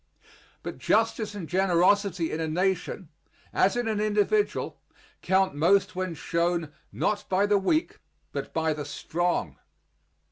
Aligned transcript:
But 0.63 0.79
justice 0.79 1.35
and 1.35 1.47
generosity 1.47 2.31
in 2.31 2.39
a 2.39 2.47
nation, 2.47 3.09
as 3.53 3.77
in 3.77 3.87
an 3.87 3.99
individual, 3.99 4.81
count 5.21 5.53
most 5.53 5.95
when 5.95 6.15
shown 6.15 6.71
not 6.91 7.29
by 7.29 7.45
the 7.45 7.59
weak 7.59 7.99
but 8.31 8.51
by 8.51 8.73
the 8.73 8.83
strong. 8.85 9.57